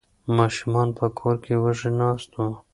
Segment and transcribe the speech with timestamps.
[0.37, 2.51] ماشومان په کور کې وږي ناست وو.